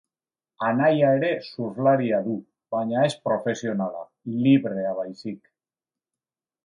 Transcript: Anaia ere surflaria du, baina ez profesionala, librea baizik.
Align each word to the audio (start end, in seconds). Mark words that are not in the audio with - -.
Anaia 0.67 1.09
ere 1.17 1.29
surflaria 1.47 2.21
du, 2.29 2.33
baina 2.77 3.03
ez 3.09 3.13
profesionala, 3.29 4.01
librea 4.47 4.95
baizik. 5.03 5.55